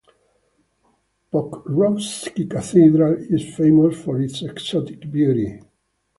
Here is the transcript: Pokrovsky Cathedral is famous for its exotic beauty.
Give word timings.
Pokrovsky 1.31 2.47
Cathedral 2.49 3.17
is 3.19 3.55
famous 3.55 4.03
for 4.03 4.19
its 4.19 4.41
exotic 4.41 5.01
beauty. 5.11 5.61